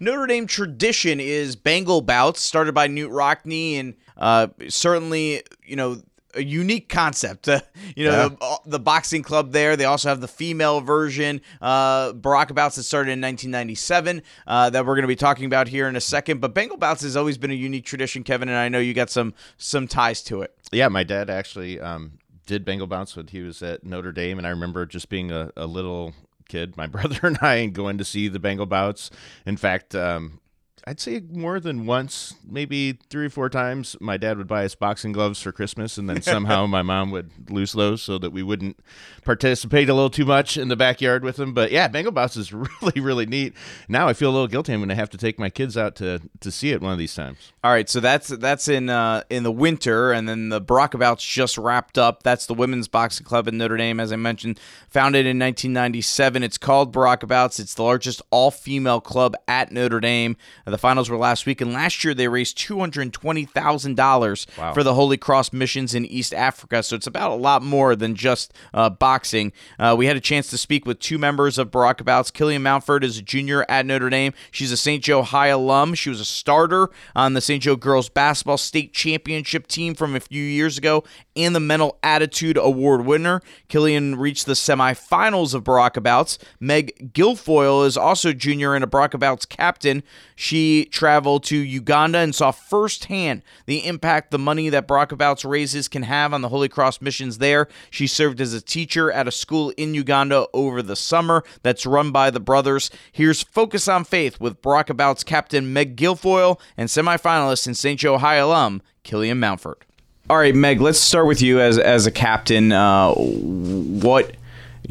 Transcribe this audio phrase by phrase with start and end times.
[0.00, 6.02] Notre Dame tradition is Bengal bouts started by Knute Rockne, and uh, certainly, you know,
[6.34, 7.48] a unique concept.
[7.48, 7.60] Uh,
[7.96, 8.28] you know, Yeah.
[8.28, 9.74] the, the boxing club there.
[9.76, 14.86] They also have the female version, uh, Baraka Bouts that started in 1997 uh, that
[14.86, 16.40] we're going to be talking about here in a second.
[16.40, 19.10] But Bengal Bouts has always been a unique tradition, Kevin, and I know you got
[19.10, 20.54] some some ties to it.
[20.70, 22.12] Yeah, my dad actually um,
[22.46, 25.50] did Bengal bouts when he was at Notre Dame, and I remember just being a,
[25.56, 26.12] a little
[26.50, 29.10] kid, my brother and I, and going to see the Bengal bouts.
[29.46, 30.40] In fact, um,
[30.86, 34.74] I'd say more than once, maybe three or four times, my dad would buy us
[34.74, 38.42] boxing gloves for Christmas, and then somehow my mom would lose those so that we
[38.42, 38.78] wouldn't
[39.24, 41.52] participate a little too much in the backyard with them.
[41.52, 42.52] But yeah, Bengal bouts is
[42.82, 43.54] really, really neat.
[43.88, 44.72] Now I feel a little guilty.
[44.72, 46.98] I'm going to have to take my kids out to to see it one of
[46.98, 47.52] these times.
[47.62, 51.24] All right, so that's that's in uh, in the winter, and then the Baraka Bouts
[51.24, 52.22] just wrapped up.
[52.22, 56.42] That's the women's boxing club in Notre Dame, as I mentioned, founded in 1997.
[56.42, 57.60] It's called Baraka Bouts.
[57.60, 60.36] It's the largest all female club at Notre Dame.
[60.70, 64.46] The finals were last week, and last year they raised two hundred twenty thousand dollars
[64.58, 64.72] Wow.
[64.72, 66.82] for the Holy Cross missions in East Africa.
[66.82, 69.52] So it's about a lot more than just uh, boxing.
[69.78, 72.30] Uh, we had a chance to speak with two members of Baraka Bouts.
[72.30, 74.32] Killian Mountford is a junior at Notre Dame.
[74.50, 75.02] She's a St.
[75.02, 75.94] Joe High alum.
[75.94, 77.62] She was a starter on the St.
[77.62, 81.04] Joe girls basketball state championship team from a few years ago
[81.36, 83.40] and the Mental Attitude Award winner.
[83.68, 86.38] Killian reached the semifinals of Baraka Bouts.
[86.58, 90.02] Meg Guilfoyle is also junior and a Baraka Bouts captain.
[90.36, 90.59] She
[90.90, 96.02] traveled to Uganda and saw firsthand the impact the money that Baraka Bouts raises can
[96.02, 97.68] have on the Holy Cross missions there.
[97.90, 102.10] She served as a teacher at a school in Uganda over the summer that's run
[102.12, 102.90] by the brothers.
[103.12, 107.98] Here's Focus on Faith with Baraka Bouts captain Meg Guilfoyle and semifinalist and St.
[107.98, 109.82] Joe High alum Killian Mountford.
[110.28, 112.70] All right, Meg, let's start with you as as a captain.
[112.70, 114.36] Uh, what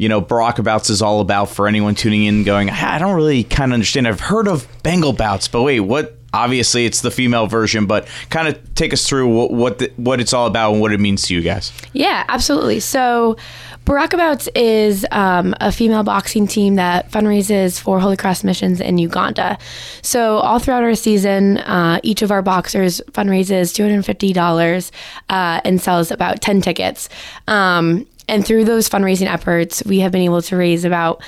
[0.00, 3.14] you know Baraka Bouts is all about for anyone tuning in, going, "Ah, I don't
[3.14, 4.08] really kind of understand.
[4.08, 6.16] I've heard of Bengal Bouts, but wait, what?
[6.32, 10.20] Obviously, it's the female version, but kind of take us through what what, the, what
[10.20, 11.70] it's all about and what it means to you guys.
[11.92, 12.80] Yeah, absolutely.
[12.80, 13.36] So,
[13.84, 18.96] Baraka Bouts is um, a female boxing team that fundraises for Holy Cross missions in
[18.96, 19.58] Uganda.
[20.00, 24.90] So, all throughout our season, uh, each of our boxers fundraises $250
[25.28, 27.08] uh, and sells about 10 tickets.
[27.48, 31.22] Um, and through those fundraising efforts, we have been able to raise about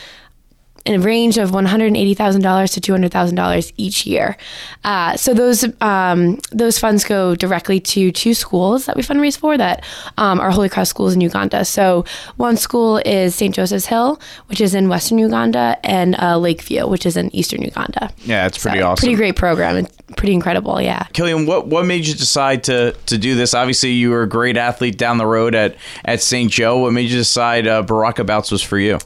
[0.84, 4.36] in a range of $180,000 to $200,000 each year.
[4.84, 9.56] Uh, so those um, those funds go directly to two schools that we fundraise for
[9.56, 9.84] that
[10.18, 11.64] um, are Holy Cross schools in Uganda.
[11.64, 12.04] So
[12.36, 13.54] one school is St.
[13.54, 18.10] Joseph's Hill, which is in western Uganda, and uh, Lakeview, which is in eastern Uganda.
[18.24, 19.02] Yeah, it's pretty So, awesome.
[19.02, 19.76] Pretty great program.
[19.76, 20.80] It's pretty incredible.
[20.80, 21.04] Yeah.
[21.12, 23.54] Killian, what what made you decide to to do this?
[23.54, 26.50] Obviously, you were a great athlete down the road at at St.
[26.50, 26.78] Joe.
[26.78, 28.98] What made you decide uh, Baraka Bouts was for you?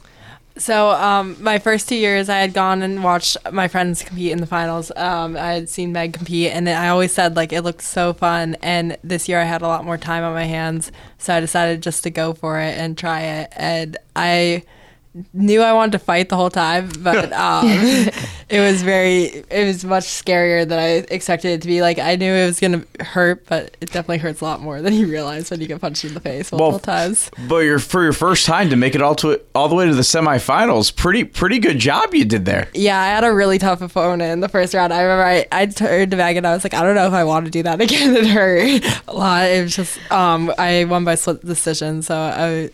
[0.59, 4.39] So, um, my first two years, I had gone and watched my friends compete in
[4.39, 4.91] the finals.
[4.95, 8.55] Um, I had seen Meg compete, and I always said like it looked so fun.
[8.61, 11.83] And this year, I had a lot more time on my hands, so I decided
[11.83, 13.53] just to go for it and try it.
[13.55, 14.63] And I
[15.33, 19.83] knew I wanted to fight the whole time, but um, it was very, it was
[19.83, 21.81] much scarier than I expected it to be.
[21.81, 24.93] Like I knew it was gonna hurt, but it definitely hurts a lot more than
[24.93, 27.31] you realize when you get punched in the face multiple times.
[27.47, 29.95] But your for your first time to make it all to all the way to
[29.95, 32.69] the semifinals, pretty pretty good job you did there.
[32.73, 34.93] Yeah, I had a really tough opponent in the first round.
[34.93, 37.13] I remember I, I turned to Meg and I was like, I don't know if
[37.13, 38.15] I want to do that again.
[38.15, 39.43] It hurt a lot.
[39.49, 42.69] It was just, um, I won by split decision, so I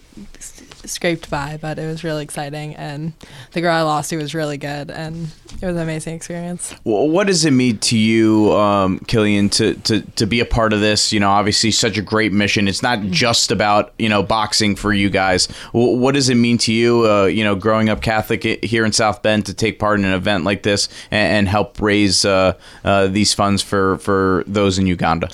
[0.86, 2.76] scraped by, but it was really exciting.
[2.76, 3.14] And
[3.52, 5.28] the girl I lost to was really good, and
[5.62, 6.74] it was an amazing experience.
[6.84, 10.74] Well, what does it mean to you, um, Killian, to, to to be a part
[10.74, 11.14] of this?
[11.14, 12.68] You know, obviously, such a great mission.
[12.68, 15.48] It's not just about you know boxing for you guys.
[15.72, 17.10] Wh- What does it mean to you?
[17.10, 20.14] Uh, you know, growing up Catholic here in South Bend to take part in an
[20.14, 24.88] event like this and, and help raise uh, uh, these funds for for those in
[24.88, 25.30] Uganda.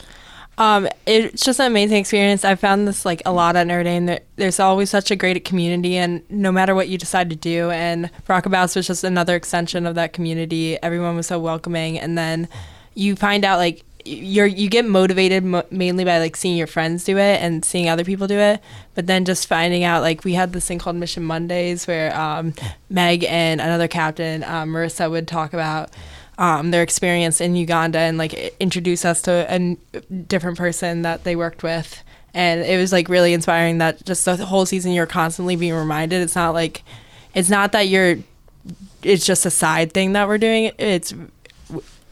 [0.60, 2.44] Um, it's just an amazing experience.
[2.44, 4.06] I found this like a lot at Dame.
[4.08, 7.72] There, there's always such a great community, and no matter what you decide to do,
[7.72, 10.78] and Rockabouts was just another extension of that community.
[10.84, 12.50] Everyone was so welcoming, and then
[12.94, 17.06] you find out like you're you get motivated mo- mainly by like seeing your friends
[17.06, 18.60] do it and seeing other people do it,
[18.96, 22.54] but then just finding out like we had this thing called Mission Mondays where um,
[22.90, 25.90] Meg and another captain, um, Marissa, would talk about
[26.40, 29.76] um, their experience in Uganda and like introduce us to a
[30.10, 32.02] different person that they worked with.
[32.34, 36.22] And it was like really inspiring that just the whole season you're constantly being reminded.
[36.22, 36.84] It's not like,
[37.36, 38.20] it's not that you're,
[39.04, 40.72] it's just a side thing that we're doing.
[40.78, 41.14] It's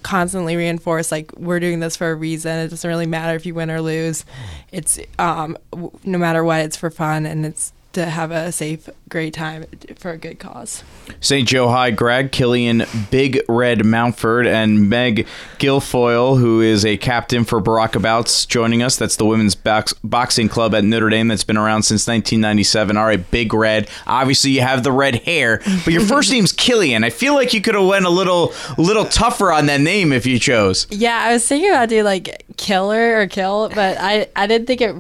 [0.04, 2.52] constantly reinforced like we're doing this for a reason.
[2.60, 4.26] It doesn't really matter if you win or lose.
[4.74, 5.58] It's um,
[6.04, 9.66] no matter what, it's for fun and it's to have a safe, great time
[9.96, 10.84] for a good cause.
[11.20, 11.48] St.
[11.48, 15.26] Joe High grad Killian Big Red Mountford and Meg
[15.58, 18.98] Guilfoyle, who is a captain for Baraka Bouts, joining us.
[18.98, 22.96] That's the women's box- boxing club at Notre Dame that's been around since 1997.
[22.98, 23.90] All right, Big Red.
[24.06, 27.04] Obviously, you have the red hair, but your first name's Killian.
[27.04, 30.26] I feel like you could have went a little, little tougher on that name if
[30.26, 30.86] you chose.
[30.92, 34.82] Yeah, I was thinking about doing like killer or kill, but I, I didn't think
[34.82, 34.96] it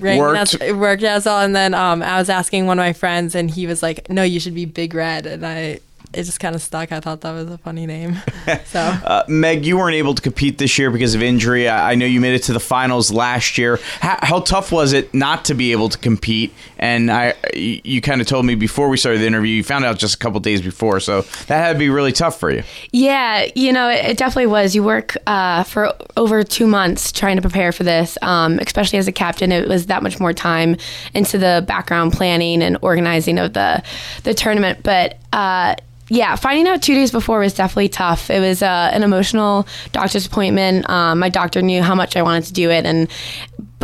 [0.00, 0.54] rang Worked.
[0.60, 1.40] It worked as well.
[1.40, 4.22] And then um, I was asking one of my friends, and he was like, "No,
[4.22, 5.80] you should be Big Red," and I
[6.14, 6.92] it just kind of stuck.
[6.92, 8.16] I thought that was a funny name.
[8.66, 11.68] so Uh, Meg, you weren't able to compete this year because of injury.
[11.68, 13.80] I, I know you made it to the finals last year.
[14.00, 16.52] How, how tough was it not to be able to compete?
[16.84, 19.98] And I, you, kind of told me before we started the interview, you found out
[19.98, 22.62] just a couple days before, so that had to be really tough for you.
[22.92, 24.74] Yeah, you know, it, it definitely was.
[24.74, 29.08] You work uh, for over two months trying to prepare for this, um, especially as
[29.08, 29.50] a captain.
[29.50, 30.76] It was that much more time
[31.14, 33.82] into the background planning and organizing of the
[34.24, 34.80] the tournament.
[34.82, 35.76] But uh,
[36.10, 38.28] yeah, finding out two days before was definitely tough.
[38.28, 40.88] It was uh, an emotional doctor's appointment.
[40.90, 43.08] Um, my doctor knew how much I wanted to do it, and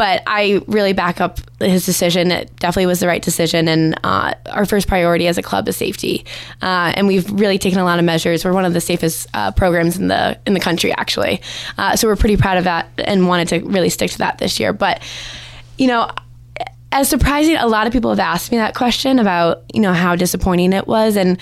[0.00, 2.31] but I really back up his decision.
[2.31, 5.76] It definitely was the right decision, and uh, our first priority as a club is
[5.76, 6.25] safety.
[6.62, 8.43] Uh, and we've really taken a lot of measures.
[8.43, 11.43] We're one of the safest uh, programs in the in the country, actually.
[11.76, 14.58] Uh, so we're pretty proud of that, and wanted to really stick to that this
[14.58, 14.73] year.
[14.73, 15.02] But
[15.76, 16.11] you know,
[16.93, 20.17] as surprising, a lot of people have asked me that question about you know how
[20.17, 21.38] disappointing it was, and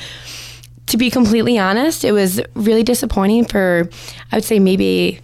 [0.87, 3.88] to be completely honest, it was really disappointing for
[4.32, 5.20] I would say maybe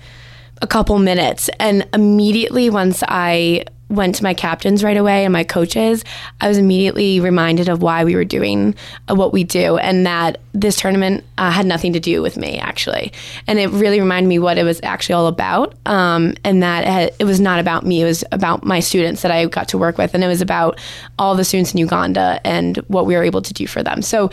[0.65, 1.51] a couple minutes.
[1.61, 6.03] And immediately once I went to my captains right away and my coaches,
[6.41, 8.75] I was immediately reminded of why we were doing
[9.09, 12.59] uh, what we do and that this tournament uh, had nothing to do with me
[12.59, 13.13] actually.
[13.47, 16.91] And it really reminded me what it was actually all about um, and that it,
[16.91, 18.01] had, it was not about me.
[18.01, 20.81] It was about my students that I got to work with and it was about
[21.19, 24.01] all the students in Uganda and what we were able to do for them.
[24.01, 24.31] So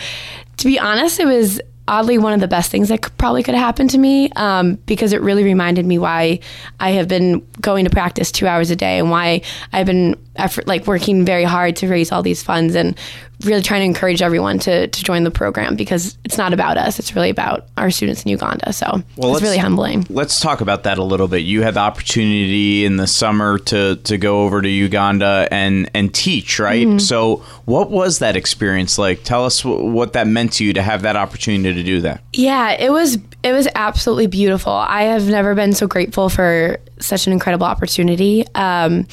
[0.57, 1.59] to be honest, it was
[1.91, 4.75] oddly one of the best things that could, probably could have happened to me um,
[4.85, 6.39] because it really reminded me why
[6.79, 9.41] I have been going to practice two hours a day and why
[9.73, 12.97] I've been effort, like working very hard to raise all these funds and
[13.45, 16.99] really trying to encourage everyone to, to join the program because it's not about us.
[16.99, 18.71] It's really about our students in Uganda.
[18.71, 20.05] So Well, it's really humbling.
[20.09, 21.39] Let's talk about that a little bit.
[21.39, 26.13] You had the opportunity in the summer to to go over to Uganda and and
[26.13, 27.01] teach, right?
[27.01, 29.23] So, what was that experience like?
[29.23, 32.21] Tell us wh- what that meant to you to have that opportunity to do that.
[32.33, 34.71] Yeah, it was it was absolutely beautiful.
[34.71, 38.45] I have never been so grateful for such an incredible opportunity.
[38.53, 39.07] Um,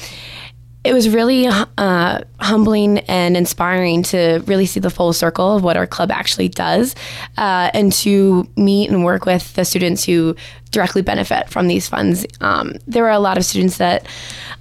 [0.83, 1.47] it was really
[1.77, 6.47] uh, humbling and inspiring to really see the full circle of what our club actually
[6.47, 6.95] does,
[7.37, 10.35] uh, and to meet and work with the students who
[10.71, 12.25] directly benefit from these funds.
[12.39, 14.07] Um, there were a lot of students that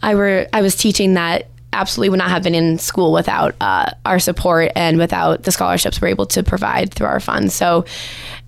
[0.03, 3.91] I were I was teaching that absolutely would not have been in school without uh,
[4.05, 7.55] our support and without the scholarships we're able to provide through our funds.
[7.55, 7.85] So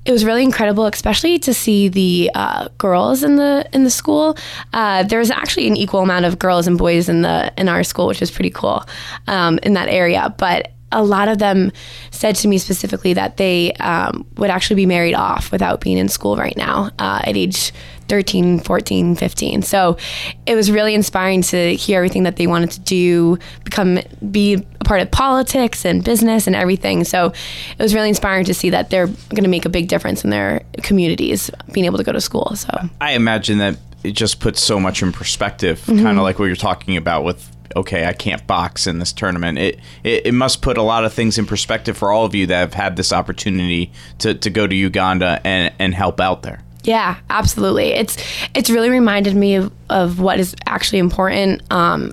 [0.05, 4.37] it was really incredible, especially to see the uh, girls in the in the school.
[4.73, 8.07] Uh, there's actually an equal amount of girls and boys in the in our school,
[8.07, 8.85] which is pretty cool
[9.27, 10.35] um, in that area.
[10.39, 11.71] But a lot of them
[12.11, 16.09] said to me specifically that they um, would actually be married off without being in
[16.09, 17.73] school right now uh, at age
[18.11, 19.63] 13, 14, 15.
[19.63, 19.97] So
[20.45, 24.01] it was really inspiring to hear everything that they wanted to do, become,
[24.33, 27.05] be a part of politics and business and everything.
[27.05, 30.25] So it was really inspiring to see that they're going to make a big difference
[30.25, 32.57] in their communities, being able to go to school.
[32.57, 36.03] So I imagine that it just puts so much in perspective, mm-hmm.
[36.03, 39.57] kind of like what you're talking about with okay, I can't box in this tournament.
[39.57, 42.49] It, it it must put a lot of things in perspective for all of you
[42.49, 46.65] that have had this opportunity to, to go to Uganda and, and help out there.
[46.85, 47.89] Yeah, absolutely.
[47.89, 48.17] It's
[48.55, 52.13] it's really reminded me of, of what is actually important um,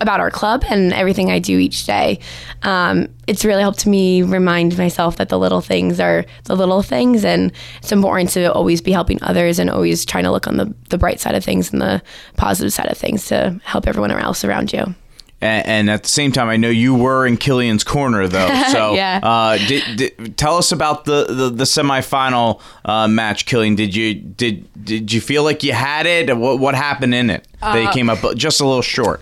[0.00, 2.18] about our club and everything I do each day.
[2.62, 7.24] Um, it's really helped me remind myself that the little things are the little things,
[7.24, 10.74] and it's important to always be helping others and always trying to look on the,
[10.88, 12.02] the bright side of things and the
[12.36, 14.94] positive side of things to help everyone else around you.
[15.40, 18.48] And, and at the same time, I know you were in Killian's corner, though.
[18.72, 19.20] So, Yeah.
[19.22, 23.74] uh, did, did, tell us about the the, the semifinal uh, match, Killian.
[23.76, 26.36] Did you did did you feel like you had it?
[26.36, 27.46] What what happened in it?
[27.60, 29.20] that you came up just a little short.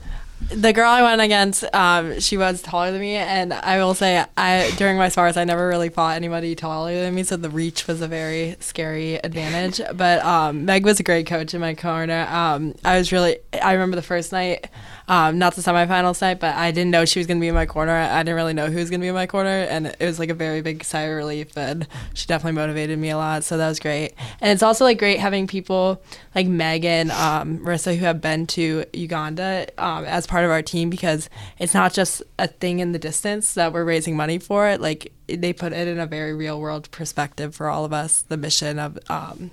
[0.53, 4.23] the girl I went against, um, she was taller than me, and I will say,
[4.37, 7.87] I during my spars, I never really fought anybody taller than me, so the reach
[7.87, 9.81] was a very scary advantage.
[9.95, 12.27] But um, Meg was a great coach in my corner.
[12.31, 14.69] Um, I was really, I remember the first night,
[15.09, 17.67] um, not the semifinals night, but I didn't know she was gonna be in my
[17.67, 17.93] corner.
[17.93, 20.29] I didn't really know who was gonna be in my corner, and it was like
[20.29, 21.57] a very big sigh of relief.
[21.57, 24.13] And she definitely motivated me a lot, so that was great.
[24.41, 26.03] And it's also like great having people
[26.35, 30.63] like Megan, um, Marissa, who have been to Uganda um, as as part of our
[30.63, 34.69] team because it's not just a thing in the distance that we're raising money for
[34.69, 34.81] it.
[34.81, 38.37] Like they put it in a very real world perspective for all of us, the
[38.37, 39.53] mission of um,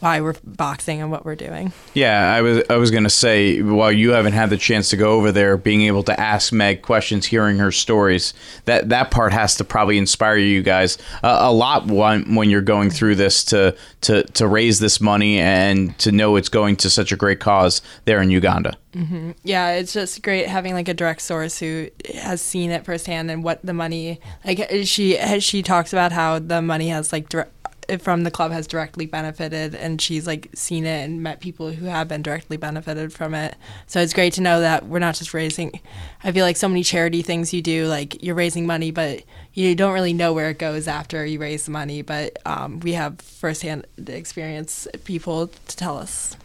[0.00, 1.72] why we're boxing and what we're doing.
[1.94, 5.12] Yeah, I was I was gonna say while you haven't had the chance to go
[5.12, 9.56] over there, being able to ask Meg questions, hearing her stories, that that part has
[9.56, 13.76] to probably inspire you guys uh, a lot when when you're going through this to
[14.02, 17.82] to to raise this money and to know it's going to such a great cause
[18.06, 18.76] there in Uganda.
[18.94, 19.32] Mm-hmm.
[19.44, 23.44] Yeah, it's just great having like a direct source who has seen it firsthand and
[23.44, 27.52] what the money like she she talks about how the money has like direct
[27.98, 31.86] from the club has directly benefited and she's like seen it and met people who
[31.86, 33.56] have been directly benefited from it.
[33.86, 35.80] So it's great to know that we're not just raising
[36.22, 39.22] i feel like so many charity things you do like you're raising money but
[39.54, 42.92] you don't really know where it goes after you raise the money but um, we
[42.92, 46.36] have firsthand experience people to tell us.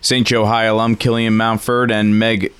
[0.00, 2.52] St joe high alum killian mountford and meg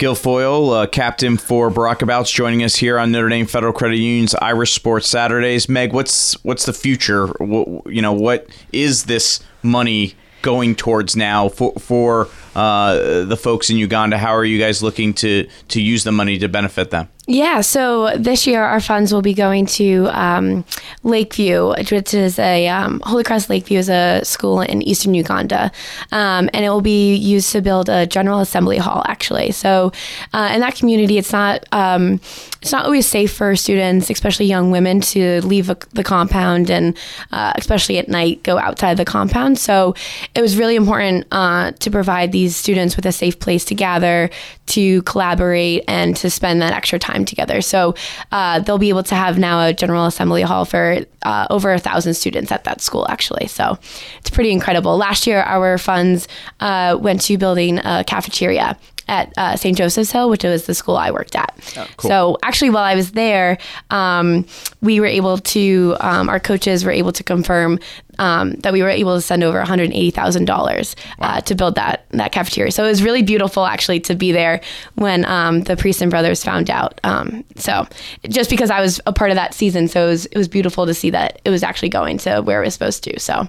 [0.00, 4.34] Guilfoyle, uh, captain for Baraka Bouts, joining us here on Notre Dame Federal Credit Union's
[4.36, 5.68] Irish Sports Saturdays.
[5.68, 7.26] Meg, what's what's the future?
[7.26, 12.28] What, you know, what is this money going towards now for for
[12.60, 14.18] uh, the folks in Uganda?
[14.18, 17.08] How are you guys looking to to use the money to benefit them?
[17.26, 20.64] Yeah, so this year our funds will be going to um,
[21.04, 25.70] Lakeview, which is a um, Holy Cross Lakeview is a school in eastern Uganda,
[26.10, 29.04] um, and it will be used to build a General Assembly hall.
[29.06, 29.92] Actually, so
[30.34, 32.20] uh, in that community, it's not um,
[32.62, 36.98] it's not always safe for students, especially young women, to leave a, the compound and
[37.30, 39.58] uh, especially at night go outside the compound.
[39.58, 39.94] So
[40.34, 44.30] it was really important uh, to provide these students with a safe place to gather,
[44.66, 47.60] to collaborate, and to spend that extra time time together.
[47.60, 47.94] So
[48.32, 51.78] uh, they'll be able to have now a General Assembly Hall for uh, over a
[51.78, 53.46] thousand students at that school, actually.
[53.46, 53.78] So
[54.18, 54.96] it's pretty incredible.
[54.96, 56.28] Last year, our funds
[56.60, 58.78] uh, went to building a cafeteria
[59.08, 59.76] at uh, St.
[59.76, 61.54] Joseph's Hill, which was the school I worked at.
[61.76, 62.08] Oh, cool.
[62.08, 63.58] So actually, while I was there,
[63.90, 64.46] um,
[64.80, 67.78] we were able to, um, our coaches were able to confirm
[68.18, 72.70] um, that we were able to send over $180,000 uh, to build that that cafeteria.
[72.70, 74.60] So it was really beautiful actually to be there
[74.94, 77.00] when um, the Priest and brothers found out.
[77.02, 77.86] Um, so
[78.28, 80.86] just because I was a part of that season, so it was, it was beautiful
[80.86, 83.18] to see that it was actually going to where it was supposed to.
[83.18, 83.48] So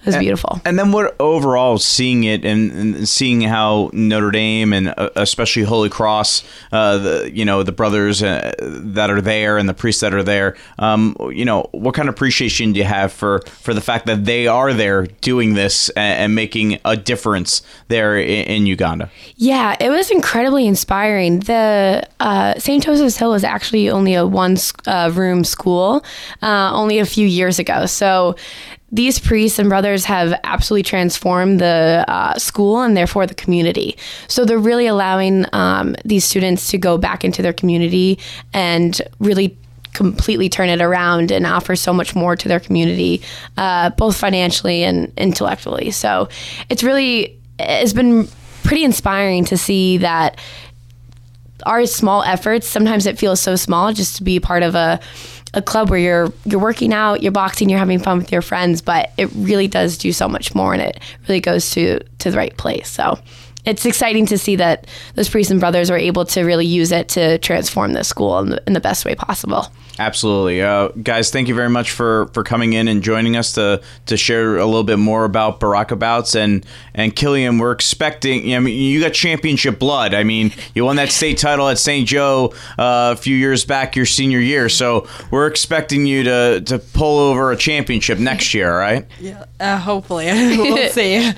[0.00, 0.60] it was and, beautiful.
[0.64, 5.64] And then what overall seeing it and, and seeing how Notre Dame and uh, especially
[5.64, 10.00] Holy Cross, uh, the you know the brothers uh, that are there and the priests
[10.02, 13.74] that are there, um, you know what kind of appreciation do you have for for
[13.74, 18.44] the fact that they are there doing this and, and making a difference there in,
[18.46, 19.10] in, Uganda?
[19.34, 21.40] Yeah, it was incredibly inspiring.
[21.40, 22.84] The uh, St.
[22.84, 26.04] Joseph's Hill was actually only a one uh, room school
[26.40, 28.36] uh, only a few years ago, so
[28.90, 33.96] these priests and brothers have absolutely transformed the uh, school and therefore the community.
[34.28, 38.18] So they're really allowing um, these students to go back into their community
[38.54, 39.56] and really
[39.92, 43.20] completely turn it around and offer so much more to their community,
[43.56, 45.90] uh, both financially and intellectually.
[45.90, 46.28] So
[46.70, 48.28] it's really, it's been
[48.62, 50.38] pretty inspiring to see that
[51.66, 55.00] our small efforts, sometimes it feels so small just to be part of a,
[55.58, 58.80] a club where you're you're working out, you're boxing, you're having fun with your friends,
[58.80, 62.36] but it really does do so much more and it really goes to to the
[62.36, 62.88] right place.
[62.88, 63.18] So
[63.64, 67.08] it's exciting to see that those priests and brothers are able to really use it
[67.10, 69.66] to transform the school in the, in the best way possible.
[69.98, 71.30] Absolutely, uh, guys.
[71.30, 74.64] Thank you very much for, for coming in and joining us to to share a
[74.64, 76.64] little bit more about Baraka Bouts and
[76.94, 77.58] and Killian.
[77.58, 78.48] We're expecting.
[78.48, 80.14] You I mean, you got championship blood.
[80.14, 82.06] I mean, you won that state title at St.
[82.06, 84.68] Joe uh, a few years back, your senior year.
[84.68, 89.06] So we're expecting you to to pull over a championship next year, right?
[89.20, 90.26] Yeah, uh, hopefully.
[90.56, 91.32] we'll see.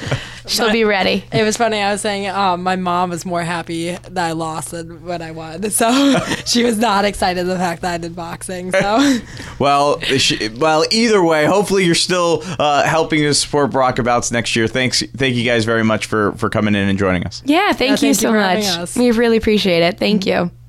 [0.47, 1.25] She'll be ready.
[1.33, 1.79] It was funny.
[1.79, 5.31] I was saying um, my mom was more happy that I lost than when I
[5.31, 5.71] won.
[5.71, 8.73] So she was not excited the fact that I did boxing.
[8.73, 9.19] So
[9.59, 14.55] well, she, well, either way, hopefully you're still uh, helping to support Baraka Bouts next
[14.57, 14.67] year.
[14.67, 17.43] Thanks, thank you guys very much for for coming in and joining us.
[17.45, 18.97] Yeah, thank yeah, you thank so you much.
[18.97, 19.99] We really appreciate it.
[19.99, 20.47] Thank mm-hmm.
[20.47, 20.60] you.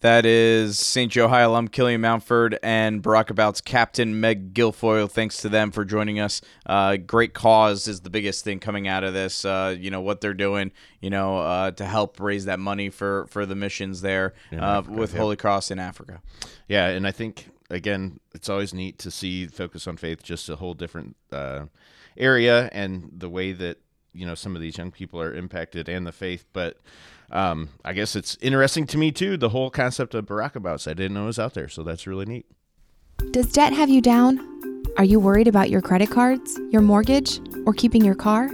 [0.00, 1.10] That is St.
[1.10, 5.10] Joe High alum Killian Mountford and Baraka Bouts captain Meg Guilfoyle.
[5.10, 6.40] Thanks to them for joining us.
[6.64, 9.44] Uh, great cause is the biggest thing coming out of this.
[9.44, 10.70] Uh, you know what they're doing.
[11.00, 14.96] You know uh, to help raise that money for for the missions there uh, Africa,
[14.96, 15.18] with yeah.
[15.18, 16.22] Holy Cross in Africa.
[16.68, 20.56] Yeah, and I think again it's always neat to see focus on faith just a
[20.56, 21.64] whole different uh,
[22.16, 23.78] area and the way that
[24.12, 26.78] you know some of these young people are impacted and the faith, but
[27.30, 29.36] um, I guess it's interesting to me too.
[29.36, 32.26] The whole concept of Baraka Bouts, I didn't know was out there, so that's really
[32.26, 32.46] neat.
[33.30, 34.38] Does debt have you down?
[34.96, 38.50] Are you worried about your credit cards, your mortgage, or keeping your car?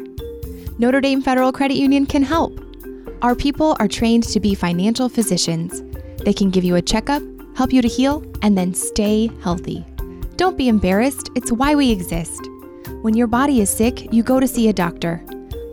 [0.78, 2.60] Notre Dame Federal Credit Union can help.
[3.22, 5.82] Our people are trained to be financial physicians.
[6.24, 7.22] They can give you a checkup,
[7.56, 9.84] help you to heal, and then stay healthy.
[10.36, 12.42] Don't be embarrassed, it's why we exist.
[13.02, 15.24] When your body is sick, you go to see a doctor.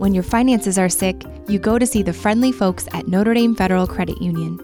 [0.02, 3.54] When your finances are sick, you go to see the friendly folks at Notre Dame
[3.54, 4.58] Federal Credit Union.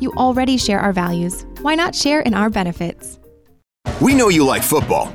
[0.00, 1.46] You already share our values.
[1.60, 3.20] Why not share in our benefits?
[4.00, 5.14] We know you like football.